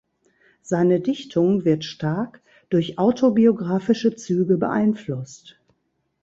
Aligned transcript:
Seine 0.63 0.99
Dichtung 0.99 1.63
wird 1.63 1.85
stark 1.85 2.41
durch 2.71 2.97
autobiografische 2.97 4.15
Züge 4.15 4.57
beeinflusst. 4.57 5.61